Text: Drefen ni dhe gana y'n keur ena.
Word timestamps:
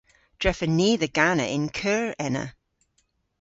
Drefen 0.41 0.71
ni 0.77 0.89
dhe 1.01 1.09
gana 1.17 1.45
y'n 1.53 1.65
keur 1.79 2.07
ena. 2.25 2.45